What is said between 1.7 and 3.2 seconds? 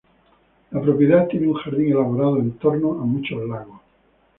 elaborado, en torno a